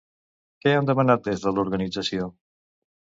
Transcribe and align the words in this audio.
Què 0.63 0.71
han 0.77 0.87
demanat 0.89 1.27
des 1.29 1.43
de 1.43 1.53
l'organització? 1.57 2.31